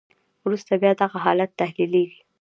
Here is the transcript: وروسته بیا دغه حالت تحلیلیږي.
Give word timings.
وروسته 0.45 0.71
بیا 0.81 0.91
دغه 1.01 1.17
حالت 1.25 1.49
تحلیلیږي. 1.61 2.19